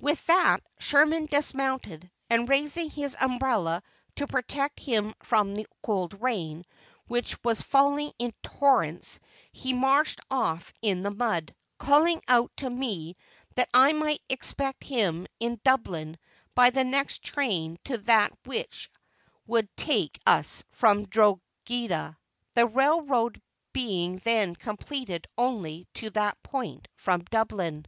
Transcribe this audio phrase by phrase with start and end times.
[0.00, 3.80] With that Sherman dismounted, and, raising his umbrella
[4.16, 6.64] to protect him from the cold rain
[7.06, 9.20] which was falling in torrents,
[9.52, 13.14] he marched off in the mud, calling out to me
[13.54, 16.18] that I might expect him in Dublin
[16.56, 18.90] by the next train to that which
[19.46, 22.18] would take us from Drogheda,
[22.54, 23.40] the railroad
[23.72, 27.86] being then completed only to that point from Dublin.